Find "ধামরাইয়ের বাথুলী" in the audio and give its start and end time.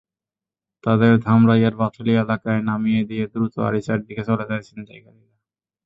1.19-2.13